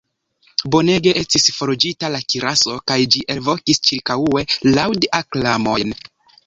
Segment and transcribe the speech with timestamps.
[0.75, 4.47] Bonege estis forĝita la kiraso kaj ĝi elvokis ĉirkaŭe
[4.79, 6.01] laŭd-aklamojn.